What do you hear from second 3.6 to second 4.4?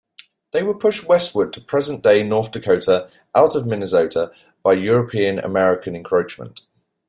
Minnesota